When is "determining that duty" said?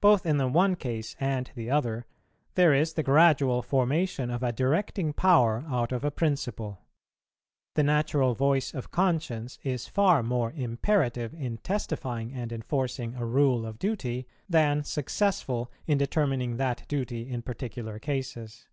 15.96-17.30